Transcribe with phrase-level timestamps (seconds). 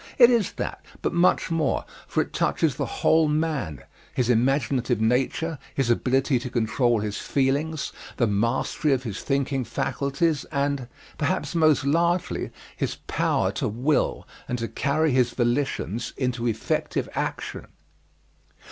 [0.17, 3.83] It is that, but much more, for it touches the whole man
[4.15, 10.43] his imaginative nature, his ability to control his feelings, the mastery of his thinking faculties,
[10.45, 10.87] and
[11.19, 17.67] perhaps most largely his power to will and to carry his volitions into effective action.